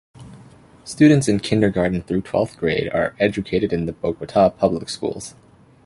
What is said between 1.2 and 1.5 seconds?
in